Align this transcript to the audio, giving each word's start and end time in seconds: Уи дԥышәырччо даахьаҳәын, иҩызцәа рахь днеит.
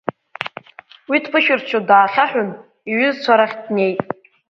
Уи 1.09 1.17
дԥышәырччо 1.23 1.79
даахьаҳәын, 1.87 2.49
иҩызцәа 2.91 3.33
рахь 3.39 3.55
днеит. 3.63 3.99